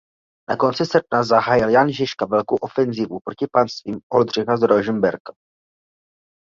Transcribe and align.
Na 0.49 0.55
konci 0.55 0.85
srpna 0.85 1.23
zahájil 1.23 1.69
Jan 1.69 1.91
Žižka 1.91 2.25
velkou 2.25 2.55
ofenzívu 2.55 3.19
proti 3.25 3.45
panstvím 3.51 3.99
Oldřicha 4.13 4.57
z 4.57 4.61
Rožmberka. 4.61 5.33